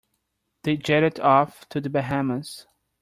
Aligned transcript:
They 0.63 0.77
jetted 0.77 1.19
off 1.19 1.69
to 1.69 1.79
the 1.79 1.87
Bahamas. 1.91 2.65